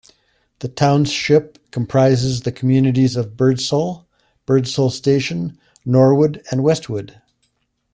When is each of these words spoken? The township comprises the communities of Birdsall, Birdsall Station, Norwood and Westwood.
The 0.61 0.67
township 0.67 1.59
comprises 1.69 2.41
the 2.41 2.51
communities 2.51 3.15
of 3.15 3.37
Birdsall, 3.37 4.07
Birdsall 4.47 4.89
Station, 4.89 5.59
Norwood 5.85 6.43
and 6.49 6.63
Westwood. 6.63 7.21